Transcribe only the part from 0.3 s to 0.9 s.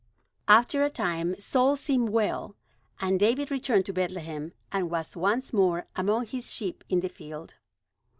After a